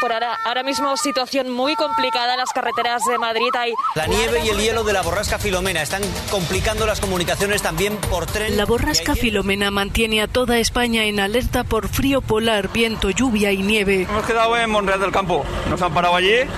[0.00, 3.50] Por ahora, ahora mismo situación muy complicada en las carreteras de Madrid.
[3.56, 7.96] Hay La nieve y el hielo de la borrasca Filomena están complicando las comunicaciones también
[8.10, 8.56] por tren.
[8.56, 13.62] La borrasca Filomena mantiene a toda España en alerta por frío polar, viento, lluvia y
[13.62, 14.02] nieve.
[14.10, 15.44] Hemos quedado en Monreal del Campo.
[15.70, 16.48] Nos han parado allí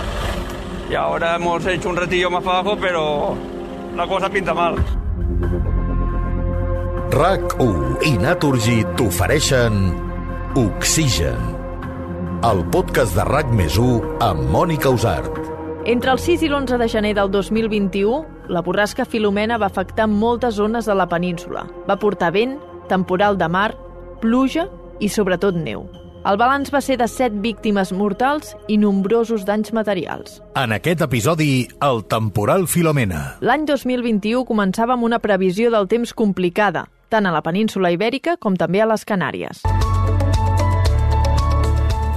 [0.91, 3.37] y ahora hemos hecho un retillo más abajo, pero
[3.95, 4.77] la cosa pinta mal.
[7.11, 10.04] RAC1 i Naturgy t'ofereixen
[10.57, 11.35] Oxigen,
[12.47, 15.41] el podcast de RAC més 1 amb Mònica Usart.
[15.91, 18.21] Entre el 6 i l'11 de gener del 2021,
[18.55, 21.65] la borrasca Filomena va afectar moltes zones de la península.
[21.89, 22.55] Va portar vent,
[22.87, 23.73] temporal de mar,
[24.23, 24.69] pluja
[25.03, 25.89] i sobretot neu.
[26.23, 30.39] El balanç va ser de 7 víctimes mortals i nombrosos danys materials.
[30.55, 33.41] En aquest episodi, el temporal Filomena.
[33.43, 38.55] L'any 2021 començava amb una previsió del temps complicada, tant a la península ibèrica com
[38.55, 39.67] també a les Canàries.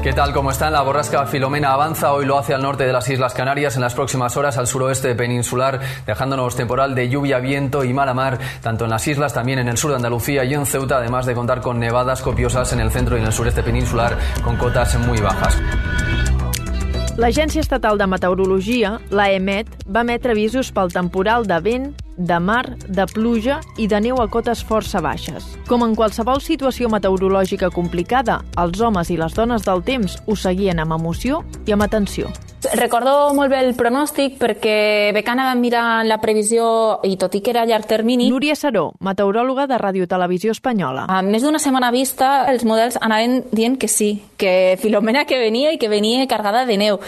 [0.07, 0.31] ¿Qué tal?
[0.31, 0.71] ¿Cómo están?
[0.71, 2.13] La borrasca Filomena avanza.
[2.13, 5.13] Hoy lo hace al norte de las Islas Canarias, en las próximas horas al suroeste
[5.15, 9.67] peninsular, dejándonos temporal de lluvia, viento y mala mar, tanto en las islas, también en
[9.67, 12.89] el sur de Andalucía y en Ceuta, además de contar con nevadas copiosas en el
[12.89, 15.57] centro y en el sureste peninsular, con cotas muy bajas.
[17.17, 23.05] L'Agència Estatal de Meteorologia, l'AEMET, va emetre avisos pel temporal de vent, de mar, de
[23.13, 25.45] pluja i de neu a cotes força baixes.
[25.69, 30.81] Com en qualsevol situació meteorològica complicada, els homes i les dones del temps ho seguien
[30.81, 32.33] amb emoció i amb atenció.
[32.73, 37.51] Recordo molt bé el pronòstic perquè que anàvem mirant la previsió i tot i que
[37.53, 38.31] era a llarg termini...
[38.33, 41.05] Núria Saró, meteoròloga de Ràdio Televisió Espanyola.
[41.07, 45.71] A més d'una setmana vista, els models anaven dient que sí, que Filomena que venia
[45.71, 46.99] i que venia carregada de neu.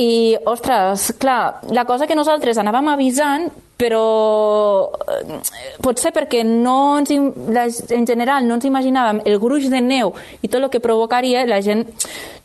[0.00, 5.40] I, ostres, clar, la cosa que nosaltres anàvem avisant, però eh,
[5.80, 7.12] potser perquè no ens,
[7.88, 11.62] en general no ens imaginàvem el gruix de neu i tot el que provocaria, la
[11.64, 11.86] gent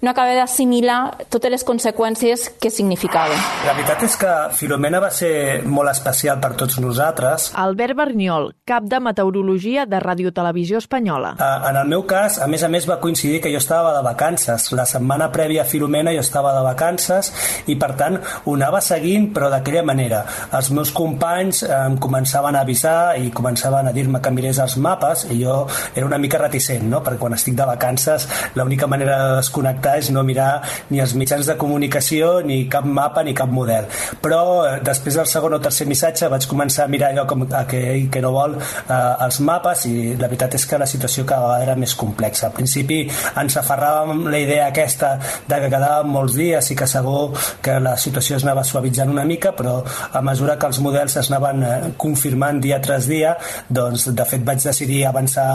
[0.06, 3.40] no acaba d'assimilar totes les conseqüències que significaven.
[3.66, 7.48] La veritat és que Filomena va ser molt especial per tots nosaltres.
[7.58, 11.36] Albert Berniol, cap de Meteorologia de Ràdio Televisió Espanyola.
[11.40, 14.04] Eh, En el meu cas, a més a més, va coincidir que jo estava de
[14.06, 14.68] vacances.
[14.78, 17.32] La setmana prèvia a Filomena jo estava de vacances
[17.66, 20.22] i, per tant, ho anava seguint, però d'aquella manera.
[20.54, 24.78] Els meus companys eh, em començaven a avisar i començaven a dir-me que mirés els
[24.78, 25.64] mapes i jo
[25.96, 27.02] era una mica reticent, no?
[27.02, 31.48] perquè quan estic de vacances l'única manera de desconnectar és no mirar ni els mitjans
[31.48, 33.88] de comunicació, ni cap mapa, ni cap model.
[34.22, 38.10] Però eh, després del segon o tercer missatge vaig començar a mirar allò com aquell
[38.12, 41.64] que no vol eh, els mapes i la veritat és que la situació cada vegada
[41.70, 42.50] era més complexa.
[42.50, 43.04] Al principi
[43.42, 45.16] ens aferràvem la idea aquesta
[45.48, 47.32] de que quedàvem molts dies i que segur
[47.66, 51.32] que la situació es anava suavitzant una mica, però a mesura que els models es
[51.32, 53.36] anaven eh, confirmant dia tras dia,
[53.70, 55.48] doncs de fet vaig decidir avançar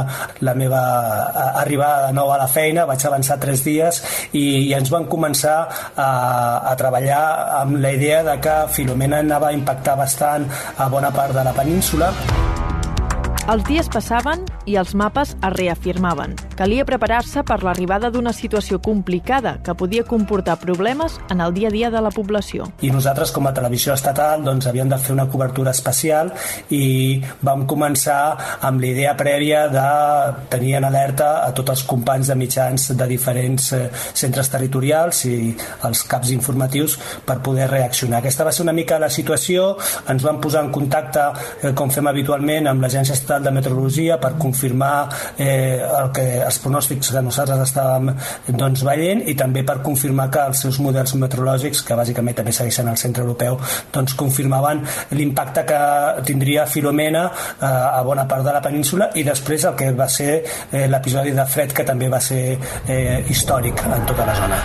[0.46, 4.02] la meva eh, arribada de nou a la feina, vaig avançar tres dies
[4.32, 5.56] i, i ens van començar
[5.94, 6.10] a,
[6.70, 7.22] a treballar
[7.62, 11.56] amb la idea de que Filomena anava a impactar bastant a bona part de la
[11.56, 12.12] península.
[13.50, 16.36] Els dies passaven i els mapes es reafirmaven.
[16.60, 21.72] Calia preparar-se per l'arribada d'una situació complicada que podia comportar problemes en el dia a
[21.72, 22.66] dia de la població.
[22.84, 26.28] i nosaltres com a televisió estatal doncs, havíem de fer una cobertura especial
[26.68, 29.86] i vam començar amb la idea prèvia de
[30.50, 35.56] tenir en alerta a tots els companys de mitjans de diferents eh, centres territorials i
[35.88, 38.20] els caps informatius per poder reaccionar.
[38.20, 39.78] Aquesta va ser una mica la situació,
[40.12, 41.24] ens vam posar en contacte
[41.62, 46.58] eh, com fem habitualment amb l'Agència Estatal de Meteorologia per confirmar eh, el que, els
[46.62, 48.10] pronòstics que nosaltres estàvem
[48.50, 52.90] doncs, veient i també per confirmar que els seus models meteorològics, que bàsicament també segueixen
[52.90, 53.58] al centre europeu,
[53.94, 54.82] doncs confirmaven
[55.16, 55.80] l'impacte que
[56.26, 60.40] tindria Filomena eh, a bona part de la península i després el que va ser
[60.40, 64.60] eh, l'episodi de fred que també va ser eh, històric en tota la zona.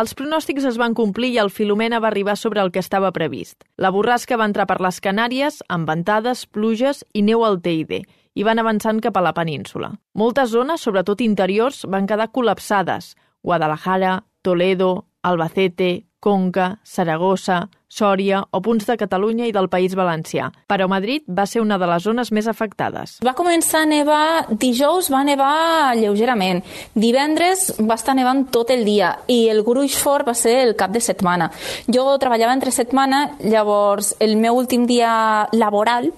[0.00, 3.64] Els pronòstics es van complir i el Filomena va arribar sobre el que estava previst.
[3.74, 8.04] La borrasca va entrar per les Canàries amb ventades, pluges i neu al Teide
[8.34, 9.92] i van avançant cap a la península.
[10.14, 13.14] Moltes zones, sobretot interiors, van quedar col·lapsades.
[13.42, 20.50] Guadalajara, Toledo, Albacete, Conca, Saragossa, Sòria o punts de Catalunya i del País Valencià.
[20.70, 23.16] Però Madrid va ser una de les zones més afectades.
[23.26, 26.62] Va començar a nevar, dijous va nevar lleugerament,
[26.94, 30.94] divendres va estar nevant tot el dia i el gruix fort va ser el cap
[30.94, 31.50] de setmana.
[31.90, 36.12] Jo treballava entre setmana, llavors el meu últim dia laboral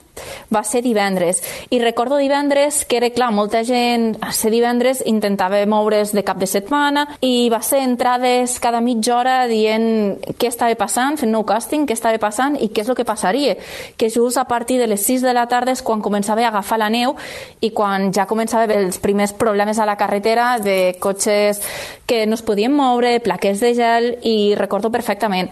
[0.53, 1.43] va ser divendres.
[1.71, 6.39] I recordo divendres que era clar, molta gent a ser divendres intentava moure's de cap
[6.39, 11.47] de setmana i va ser entrades cada mitja hora dient què estava passant, fent nou
[11.49, 13.57] casting, què estava passant i què és el que passaria.
[13.97, 16.79] Que just a partir de les 6 de la tarda és quan començava a agafar
[16.79, 17.17] la neu
[17.61, 21.63] i quan ja començava els primers problemes a la carretera de cotxes
[22.07, 25.51] que no es podien moure, plaques de gel i recordo perfectament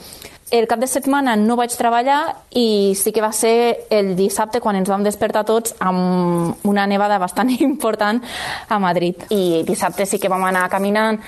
[0.50, 2.20] el cap de setmana no vaig treballar
[2.58, 7.19] i sí que va ser el dissabte quan ens vam despertar tots amb una nevada
[7.23, 8.20] bastant important
[8.69, 9.26] a Madrid.
[9.31, 11.20] I dissabte sí que vam anar caminant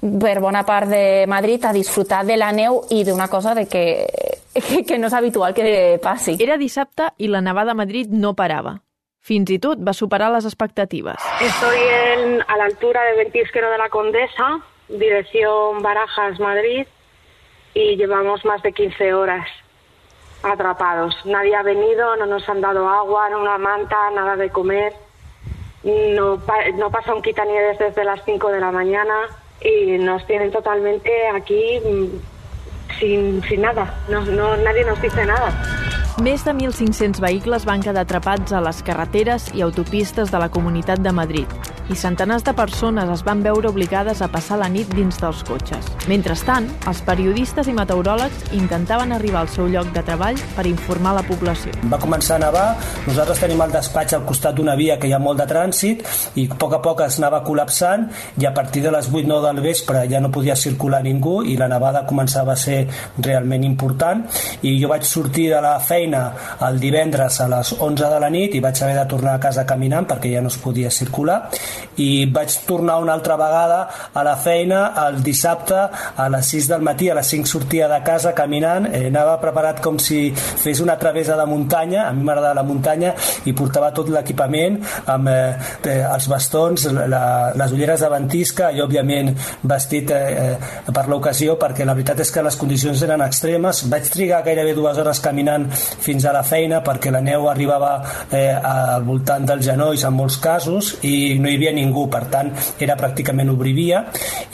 [0.00, 3.84] per bona part de Madrid a disfrutar de la neu i d'una cosa de que,
[4.54, 6.38] que, que no és habitual que passi.
[6.40, 8.78] Era dissabte i la nevada a Madrid no parava.
[9.20, 11.20] Fins i tot va superar les expectatives.
[11.44, 14.48] Estoy en, a la altura de Ventisquero de la Condesa,
[14.88, 16.86] dirección Barajas, Madrid,
[17.74, 19.46] y llevamos más de 15 horas
[20.42, 21.14] atrapados.
[21.24, 24.92] Nadie ha venido, no nos han dado agua, no una manta, nada de comer.
[25.84, 26.38] No,
[26.74, 29.14] no pasa un quitanieves desde las 5 de la mañana
[29.62, 31.80] y nos tienen totalmente aquí
[32.98, 33.94] sin, sin nada.
[34.08, 35.52] No, no, nadie nos dice nada.
[36.20, 41.00] Més de 1.500 vehicles van quedar atrapats a les carreteres i autopistes de la Comunitat
[41.00, 45.18] de Madrid i centenars de persones es van veure obligades a passar la nit dins
[45.18, 45.88] dels cotxes.
[46.10, 51.24] Mentrestant, els periodistes i meteoròlegs intentaven arribar al seu lloc de treball per informar la
[51.26, 51.74] població.
[51.90, 52.66] Va començar a nevar,
[53.08, 56.04] nosaltres tenim el despatx al costat d'una via que hi ha molt de trànsit
[56.38, 58.06] i a poc a poc es anava col·lapsant
[58.38, 61.68] i a partir de les 8-9 del vespre ja no podia circular ningú i la
[61.72, 62.84] nevada començava a ser
[63.18, 64.22] realment important
[64.62, 66.22] i jo vaig sortir de la feina
[66.68, 69.66] el divendres a les 11 de la nit i vaig haver de tornar a casa
[69.66, 71.40] caminant perquè ja no es podia circular
[71.96, 73.80] i vaig tornar una altra vegada
[74.14, 75.78] a la feina el dissabte
[76.16, 79.80] a les 6 del matí, a les 5 sortia de casa caminant, eh, anava preparat
[79.84, 82.08] com si fes una travessa de muntanya.
[82.08, 87.72] A mi m'agrada la muntanya i portava tot l'equipament amb eh, els bastons, la, les
[87.76, 89.32] ulleres de ventisca i òbviament
[89.62, 90.20] vestit eh,
[90.54, 93.84] eh, per l'ocasió perquè la veritat és que les condicions eren extremes.
[93.90, 97.92] Vaig trigar gairebé dues hores caminant fins a la feina perquè la neu arribava
[98.30, 102.52] eh, al voltant dels genolls en molts casos i no hi havia ningú, per tant
[102.78, 104.04] era pràcticament obrivia.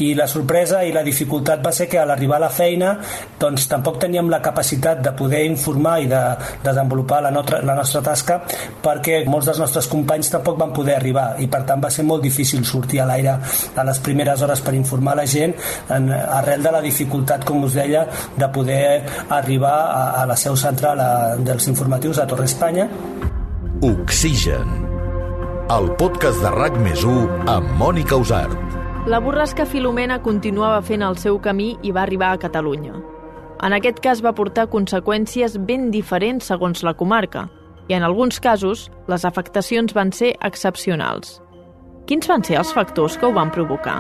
[0.05, 2.97] I la sorpresa i la dificultat va ser que a l'arribar a la feina
[3.41, 6.23] doncs tampoc teníem la capacitat de poder informar i de
[6.65, 8.41] desenvolupar la, nostra, la nostra tasca
[8.83, 11.29] perquè molts dels nostres companys tampoc van poder arribar.
[11.43, 14.75] I per tant va ser molt difícil sortir a l'aire a les primeres hores per
[14.77, 15.55] informar la gent
[15.91, 19.03] en, arrel de la dificultat, com us deia, de poder
[19.37, 22.89] arribar a, a la seu central a, dels informatius a Torre Espanya.
[23.85, 24.96] Oxigen,
[25.67, 27.01] el podcast de RAC més
[27.51, 28.55] amb Mònica Usart.
[29.11, 32.95] La borrasca Filomena continuava fent el seu camí i va arribar a Catalunya.
[33.67, 37.49] En aquest cas va portar conseqüències ben diferents segons la comarca
[37.89, 41.41] i en alguns casos les afectacions van ser excepcionals.
[42.07, 43.97] Quins van ser els factors que ho van provocar?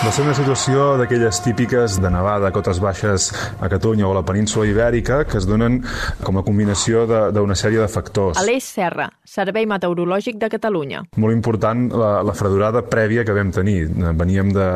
[0.00, 3.26] Va ser una situació d'aquelles típiques de nevada, cotes baixes
[3.60, 5.76] a Catalunya o a la península Ibèrica, que es donen
[6.24, 7.02] com a combinació
[7.36, 8.40] d'una sèrie de factors.
[8.40, 11.02] Aleix Serra, Servei Meteorològic de Catalunya.
[11.20, 13.90] Molt important la, la fredurada prèvia que vam tenir.
[13.92, 14.70] Veníem de,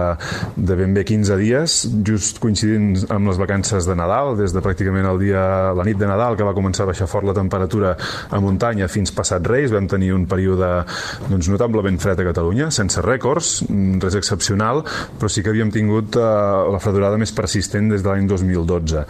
[0.69, 5.09] de ben bé 15 dies, just coincidint amb les vacances de Nadal, des de pràcticament
[5.09, 7.97] el dia, la nit de Nadal, que va començar a baixar fort la temperatura
[8.29, 10.71] a muntanya fins passat Reis, vam tenir un període
[11.31, 14.83] doncs, notablement fred a Catalunya, sense rècords, mm, res excepcional,
[15.19, 16.27] però sí que havíem tingut eh,
[16.75, 19.05] la fredurada més persistent des de l'any 2012.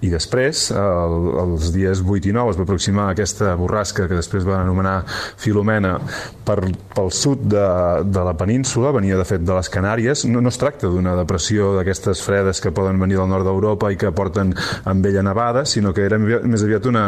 [0.00, 4.46] I després, el, els dies 8 i 9, es va aproximar aquesta borrasca que després
[4.48, 5.02] va anomenar
[5.40, 5.98] Filomena
[6.46, 6.58] per,
[6.94, 7.66] pel sud de,
[8.08, 10.24] de la península, venia de fet de les Canàries.
[10.30, 13.98] No, no es tracta d'una depressió d'aquestes fredes que poden venir del nord d'Europa i
[14.00, 14.54] que porten
[14.88, 17.04] amb ella nevada, sinó que era més aviat una,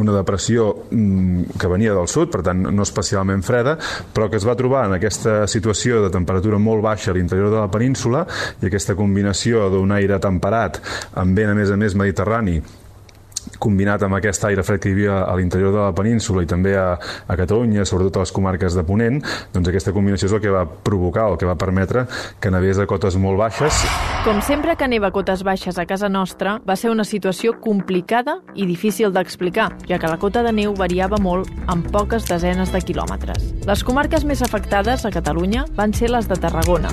[0.00, 3.76] una depressió mm, que venia del sud, per tant no especialment freda,
[4.14, 7.58] però que es va trobar en aquesta situació de temperatura molt baixa a l'interior de
[7.60, 8.24] la península
[8.60, 10.80] i aquesta combinació d'un aire temperat
[11.20, 12.60] amb vent a més a més mediterrani
[13.60, 16.74] combinat amb aquest aire fred que hi havia a l'interior de la península i també
[16.78, 19.20] a, a Catalunya, sobretot a les comarques de Ponent,
[19.54, 22.06] doncs aquesta combinació és el que va provocar, el que va permetre
[22.40, 23.84] que nevés a cotes molt baixes.
[24.24, 28.40] Com sempre que neva a cotes baixes a casa nostra, va ser una situació complicada
[28.54, 32.82] i difícil d'explicar, ja que la cota de neu variava molt en poques desenes de
[32.84, 33.52] quilòmetres.
[33.68, 36.92] Les comarques més afectades a Catalunya van ser les de Tarragona.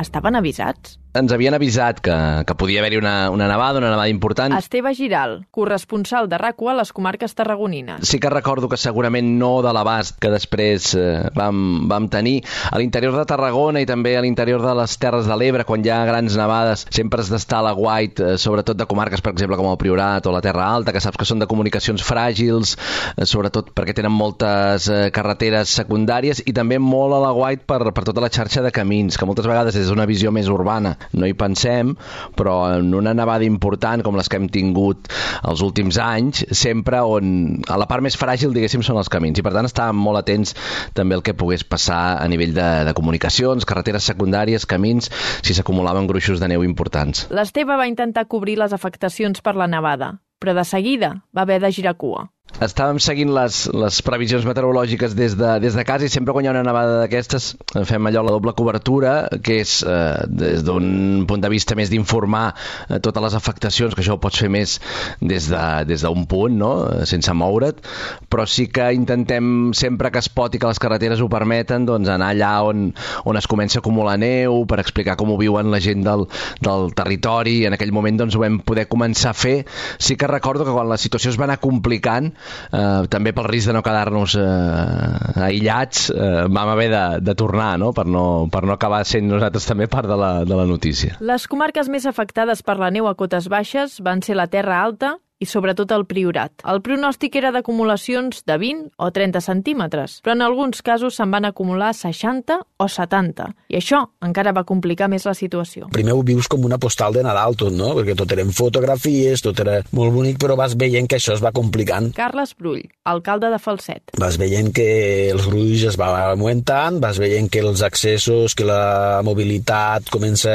[0.00, 0.98] Estaven avisats?
[1.14, 2.14] Ens havien avisat que,
[2.46, 4.56] que podia haver-hi una, una nevada, una nevada important.
[4.58, 8.02] Esteve Giral, corresponsal de rac a les comarques tarragonines.
[8.08, 12.40] Sí que recordo que segurament no de l'abast que després eh, vam, vam tenir.
[12.70, 15.92] A l'interior de Tarragona i també a l'interior de les Terres de l'Ebre, quan hi
[15.92, 19.58] ha grans nevades, sempre has d'estar a la guait, eh, sobretot de comarques, per exemple,
[19.60, 22.74] com el Priorat o la Terra Alta, que saps que són de comunicacions fràgils,
[23.14, 27.82] eh, sobretot perquè tenen moltes eh, carreteres secundàries i també molt a la guait per,
[27.94, 31.28] per tota la xarxa de camins, que moltes vegades és una visió més urbana no
[31.28, 31.94] hi pensem,
[32.38, 35.10] però en una nevada important com les que hem tingut
[35.44, 39.38] els últims anys, sempre on a la part més fràgil, diguéssim, són els camins.
[39.38, 40.54] I per tant estàvem molt atents
[40.96, 45.10] també al que pogués passar a nivell de, de comunicacions, carreteres secundàries, camins,
[45.42, 47.26] si s'acumulaven gruixos de neu importants.
[47.34, 51.72] L'Esteve va intentar cobrir les afectacions per la nevada, però de seguida va haver de
[51.72, 52.28] girar cua
[52.62, 56.48] estàvem seguint les, les previsions meteorològiques des de, des de casa i sempre quan hi
[56.48, 57.48] ha una nevada d'aquestes
[57.88, 62.44] fem allò la doble cobertura, que és eh, des d'un punt de vista més d'informar
[62.54, 64.76] eh, totes les afectacions, que això ho pots fer més
[65.20, 66.70] des d'un de, des punt, no?
[67.08, 67.82] sense moure't,
[68.30, 72.12] però sí que intentem sempre que es pot i que les carreteres ho permeten doncs
[72.12, 72.86] anar allà on,
[73.24, 76.26] on es comença a acumular neu per explicar com ho viuen la gent del,
[76.62, 79.56] del territori en aquell moment doncs ho vam poder començar a fer.
[79.98, 82.32] Sí que recordo que quan la situació es va anar complicant
[82.72, 87.74] eh, també pel risc de no quedar-nos eh, aïllats, eh, vam haver de, de tornar,
[87.80, 87.92] no?
[87.96, 91.18] Per, no, per no acabar sent nosaltres també part de la, de la notícia.
[91.24, 95.16] Les comarques més afectades per la neu a cotes baixes van ser la Terra Alta,
[95.44, 96.64] i sobretot el Priorat.
[96.70, 101.44] El pronòstic era d'acumulacions de 20 o 30 centímetres, però en alguns casos se'n van
[101.48, 105.90] acumular 60 o 70, i això encara va complicar més la situació.
[105.92, 107.92] Primer ho vius com una postal de Nadal tot, no?
[107.98, 111.52] Perquè tot eren fotografies, tot era molt bonic, però vas veient que això es va
[111.54, 112.10] complicant.
[112.16, 114.14] Carles Brull, alcalde de Falset.
[114.20, 114.88] Vas veient que
[115.34, 120.54] els gruix es va augmentant, vas veient que els accessos, que la mobilitat comença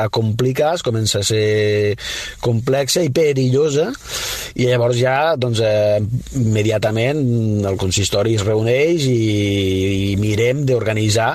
[0.00, 1.98] a complicar, es comença a ser
[2.40, 3.90] complexa i perillosa,
[4.58, 6.00] i llavors ja doncs, eh,
[6.40, 7.22] immediatament
[7.68, 11.32] el consistori es reuneix i, i mirem d'organitzar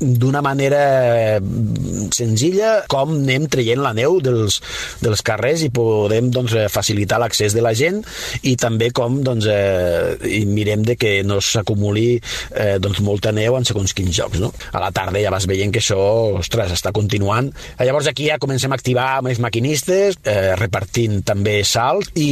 [0.00, 4.60] d'una manera mm, senzilla com anem traient la neu dels,
[5.02, 8.02] dels carrers i podem doncs, facilitar l'accés de la gent
[8.46, 13.66] i també com doncs, eh, mirem de que no s'acumuli eh, doncs, molta neu en
[13.68, 14.40] segons quins jocs.
[14.42, 14.52] No?
[14.72, 15.98] A la tarda ja vas veient que això
[16.36, 17.50] ostres, està continuant.
[17.80, 22.28] Llavors aquí ja comencem a activar més maquinistes, eh, repartint també salt i,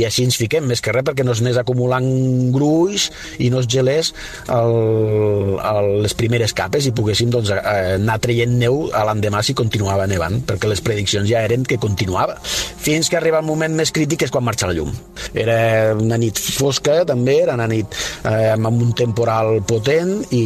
[0.00, 2.06] i així ens fiquem, més que res perquè no es anés acumulant
[2.54, 3.10] gruix
[3.42, 4.12] i no es gelés
[4.52, 10.06] el, el, les primeres capes i poguéssim doncs, anar traient neu a l'endemà si continuava
[10.10, 12.38] nevant, perquè les prediccions ja eren que continuava.
[12.42, 14.92] Fins que arriba el moment més crític, que és quan marxa la llum.
[15.34, 15.58] Era
[15.98, 20.44] una nit fosca, també, era una nit eh, amb un temporal potent i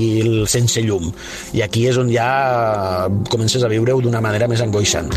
[0.50, 1.11] sense llum.
[1.56, 2.30] I aquí és on ja
[3.30, 5.12] comences a viure-ho d'una manera més angoixant.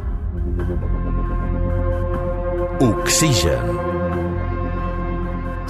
[2.84, 3.93] Oxigen.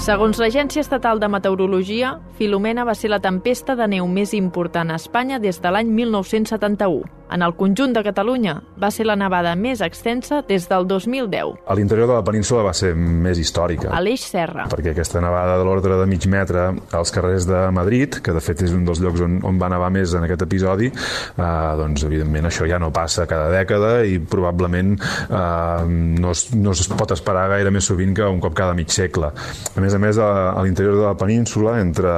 [0.01, 4.97] Segons l'Agència Estatal de Meteorologia, Filomena va ser la tempesta de neu més important a
[4.97, 7.22] Espanya des de l'any 1971.
[7.33, 11.63] En el conjunt de Catalunya va ser la nevada més extensa des del 2010.
[11.65, 13.89] A l'interior de la península va ser més històrica.
[13.89, 14.67] A l'Eix Serra.
[14.69, 18.61] Perquè aquesta nevada de l'ordre de mig metre als carrers de Madrid, que de fet
[18.67, 21.47] és un dels llocs on, on va nevar més en aquest episodi, eh,
[21.79, 26.85] doncs evidentment això ja no passa cada dècada i probablement eh, no, es, no es
[26.93, 29.33] pot esperar gaire més sovint que un cop cada mig segle.
[29.73, 32.13] A més a més, a, a l'interior de la península, entre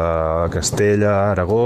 [0.52, 1.64] Castella, Aragó,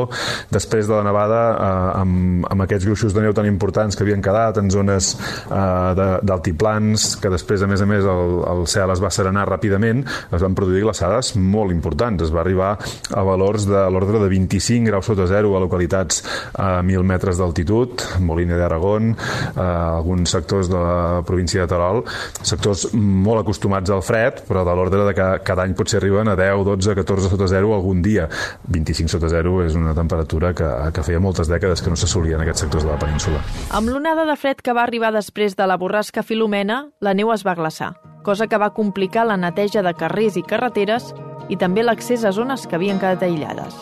[0.53, 4.23] després de la nevada, eh, amb, amb aquests gruixos de neu tan importants que havien
[4.23, 9.01] quedat en zones eh, d'altiplans, que després, a més a més, el, el cel es
[9.03, 12.25] va serenar ràpidament, es van produir glaçades molt importants.
[12.27, 16.81] Es va arribar a valors de l'ordre de 25 graus sota zero a localitats a
[16.83, 22.03] 1.000 metres d'altitud, Molina d'Aragón, eh, alguns sectors de la província de Terol,
[22.41, 26.35] sectors molt acostumats al fred, però de l'ordre de que cada any potser arriben a
[26.39, 28.27] 10, 12, 14 sota zero algun dia.
[28.67, 32.45] 25 sota zero és una temperatura que, que feia moltes dècades que no s'assolia en
[32.45, 33.43] aquests sectors de la península península.
[33.71, 37.45] Amb l'onada de fred que va arribar després de la borrasca Filomena, la neu es
[37.45, 41.13] va glaçar, cosa que va complicar la neteja de carrers i carreteres
[41.49, 43.75] i també l'accés a zones que havien quedat aïllades.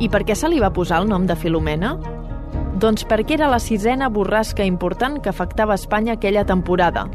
[0.00, 1.98] I per què se li va posar el nom de Filomena?
[2.80, 7.08] Doncs perquè era la sisena borrasca important que afectava Espanya aquella temporada.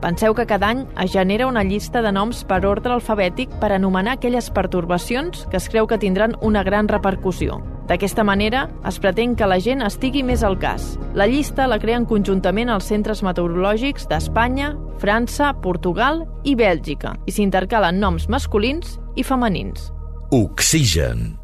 [0.00, 4.18] Penseu que cada any es genera una llista de noms per ordre alfabètic per anomenar
[4.18, 7.62] aquelles pertorbacions que es creu que tindran una gran repercussió.
[7.86, 10.96] D'aquesta manera, es pretén que la gent estigui més al cas.
[11.14, 18.00] La llista la creen conjuntament els centres meteorològics d'Espanya, França, Portugal i Bèlgica i s'intercalen
[18.02, 19.92] noms masculins i femenins.
[20.34, 21.36] Oxigen.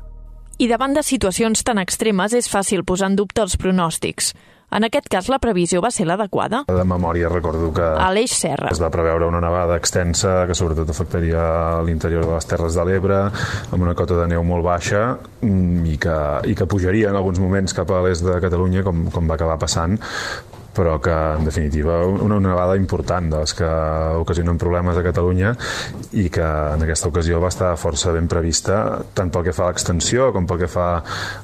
[0.58, 4.32] I davant de situacions tan extremes és fàcil posar en dubte els pronòstics.
[4.72, 6.62] En aquest cas, la previsió va ser l'adequada.
[6.68, 8.70] De memòria recordo que A l'Eix Serra.
[8.72, 11.42] es va preveure una nevada extensa que sobretot afectaria
[11.84, 15.02] l'interior de les Terres de l'Ebre amb una cota de neu molt baixa
[15.42, 16.16] mm, i que,
[16.48, 19.58] i que pujaria en alguns moments cap a l'est de Catalunya com, com va acabar
[19.60, 19.98] passant
[20.74, 23.68] però que en definitiva una nevada important de les que
[24.18, 25.54] ocasionen problemes a Catalunya
[26.18, 29.72] i que en aquesta ocasió va estar força ben prevista tant pel que fa a
[29.72, 30.88] l'extensió com pel que fa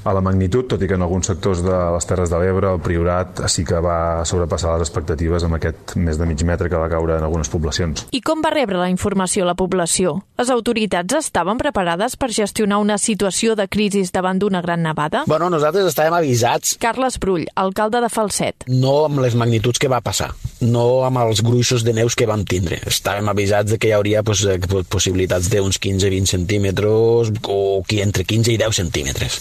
[0.05, 2.83] a la magnitud, tot i que en alguns sectors de les Terres de l'Ebre, el
[2.85, 6.91] Priorat sí que va sobrepassar les expectatives amb aquest més de mig metre que va
[6.93, 8.09] caure en algunes poblacions.
[8.13, 10.19] I com va rebre la informació la població?
[10.39, 15.25] Les autoritats estaven preparades per gestionar una situació de crisi davant d'una gran nevada?
[15.27, 18.69] Bueno, nosaltres estàvem avisats Carles Brull, alcalde de Falset.
[18.69, 20.31] no amb les magnituds que va passar,
[20.65, 22.81] no amb els gruixos de neus que vam tindre.
[22.91, 24.45] Estàvem avisats de que hi hauria pues,
[24.91, 27.59] possibilitats d'uns 15-20 centímetres o
[27.99, 29.39] entre 15 i 10 centímetres.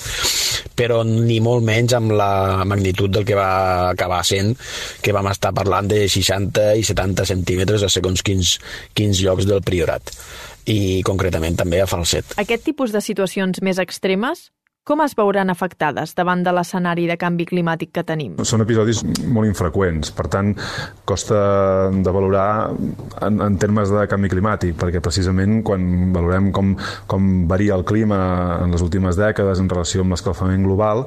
[0.77, 4.53] Però ni molt menys amb la magnitud del que va acabar sent,
[5.01, 8.57] que vam estar parlant de 60 i 70 centímetres a segons quins,
[8.93, 10.13] quins llocs del Priorat
[10.67, 12.35] i concretament també a Falset.
[12.41, 14.49] Aquest tipus de situacions més extremes
[14.87, 18.37] com es veuran afectades davant de l'escenari de canvi climàtic que tenim?
[18.47, 20.53] Són episodis molt infreqüents, per tant,
[21.07, 21.39] costa
[21.91, 22.71] de valorar
[23.27, 26.71] en, en termes de canvi climàtic, perquè precisament quan valorem com,
[27.11, 28.19] com varia el clima
[28.63, 31.03] en les últimes dècades en relació amb l'escalfament global,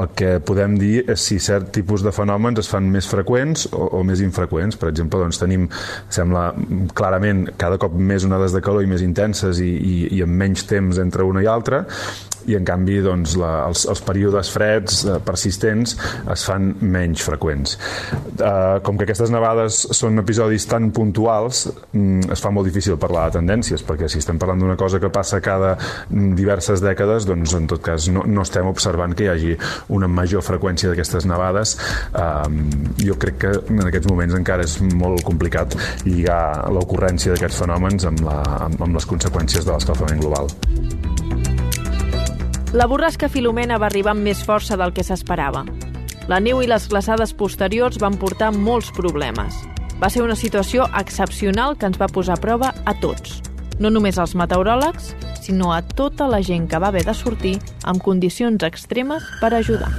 [0.00, 3.84] el que podem dir és si cert tipus de fenòmens es fan més freqüents o,
[4.00, 4.80] o més infreqüents.
[4.80, 5.68] Per exemple, doncs tenim,
[6.10, 6.48] sembla
[6.98, 10.66] clarament, cada cop més onades de calor i més intenses i, i, i amb menys
[10.66, 11.84] temps entre una i altra,
[12.50, 15.96] i en canvi doncs, la, els, els períodes freds eh, persistents
[16.32, 17.76] es fan menys freqüents.
[18.36, 23.28] Eh, com que aquestes nevades són episodis tan puntuals, mm, es fa molt difícil parlar
[23.28, 27.54] de tendències, perquè si estem parlant d'una cosa que passa cada mm, diverses dècades, doncs
[27.58, 29.56] en tot cas no, no estem observant que hi hagi
[29.96, 31.76] una major freqüència d'aquestes nevades.
[32.10, 32.50] Eh,
[33.06, 38.24] jo crec que en aquests moments encara és molt complicat lligar l'ocurrència d'aquests fenòmens amb,
[38.26, 41.19] la, amb, amb les conseqüències de l'escalfament global.
[42.72, 45.64] La borrasca Filomena va arribar amb més força del que s'esperava.
[46.30, 49.56] La neu i les glaçades posteriors van portar molts problemes.
[49.98, 53.40] Va ser una situació excepcional que ens va posar a prova a tots.
[53.82, 55.10] No només als meteoròlegs,
[55.42, 59.90] sinó a tota la gent que va haver de sortir amb condicions extremes per ajudar.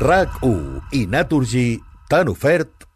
[0.00, 1.76] RAC1 i Naturgy
[2.08, 2.88] t'han ofert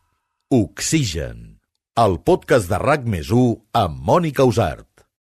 [0.49, 1.61] Oxigen,
[2.01, 3.45] el podcast de RAC més 1
[3.85, 4.94] amb Mònica Usart.